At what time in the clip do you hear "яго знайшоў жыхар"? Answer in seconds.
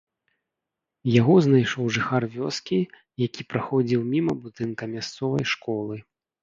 1.19-2.27